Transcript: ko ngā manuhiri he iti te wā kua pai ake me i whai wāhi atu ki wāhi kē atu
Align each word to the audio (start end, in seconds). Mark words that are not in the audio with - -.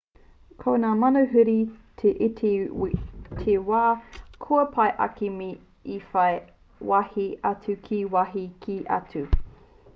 ko 0.61 0.71
ngā 0.83 0.91
manuhiri 1.01 1.53
he 2.01 2.13
iti 2.27 2.53
te 3.41 3.55
wā 3.73 3.83
kua 4.47 4.65
pai 4.79 4.89
ake 5.07 5.31
me 5.37 5.51
i 5.99 6.01
whai 6.13 6.33
wāhi 6.93 7.29
atu 7.53 7.79
ki 7.89 8.01
wāhi 8.17 8.47
kē 8.67 8.83
atu 9.01 9.27